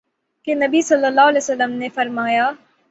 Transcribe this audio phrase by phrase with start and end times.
[0.47, 2.51] کہ نبی صلی اللہ علیہ وسلم نے فرمایا